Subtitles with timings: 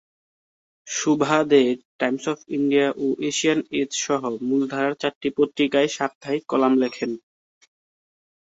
[0.87, 1.61] Shobha De
[1.99, 7.11] Times of India ও Asian Age সহ মূলধারার চারটি পত্রিকায় সাপ্তাহিক কলাম লেখেন।